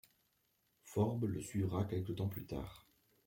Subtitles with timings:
[0.81, 2.87] Forbes le suivra quelque temps plus tard.